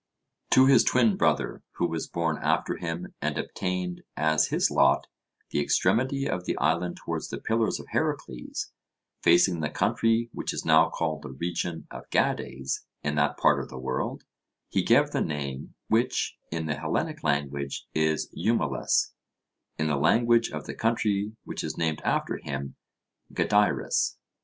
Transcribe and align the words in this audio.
To 0.49 0.65
his 0.65 0.83
twin 0.83 1.15
brother, 1.15 1.61
who 1.73 1.85
was 1.87 2.07
born 2.07 2.39
after 2.41 2.77
him, 2.77 3.13
and 3.21 3.37
obtained 3.37 4.01
as 4.17 4.47
his 4.47 4.71
lot 4.71 5.05
the 5.51 5.59
extremity 5.59 6.27
of 6.27 6.45
the 6.45 6.57
island 6.57 6.97
towards 6.97 7.29
the 7.29 7.37
pillars 7.37 7.79
of 7.79 7.89
Heracles, 7.89 8.71
facing 9.21 9.59
the 9.59 9.69
country 9.69 10.31
which 10.33 10.53
is 10.55 10.65
now 10.65 10.89
called 10.89 11.21
the 11.21 11.29
region 11.29 11.85
of 11.91 12.09
Gades 12.09 12.83
in 13.03 13.13
that 13.13 13.37
part 13.37 13.59
of 13.61 13.69
the 13.69 13.77
world, 13.77 14.23
he 14.69 14.81
gave 14.81 15.11
the 15.11 15.21
name 15.21 15.75
which 15.87 16.35
in 16.51 16.65
the 16.65 16.79
Hellenic 16.79 17.23
language 17.23 17.85
is 17.93 18.27
Eumelus, 18.33 19.13
in 19.77 19.85
the 19.85 19.97
language 19.97 20.49
of 20.49 20.65
the 20.65 20.73
country 20.73 21.35
which 21.45 21.63
is 21.63 21.77
named 21.77 22.01
after 22.03 22.37
him, 22.37 22.73
Gadeirus. 23.33 24.17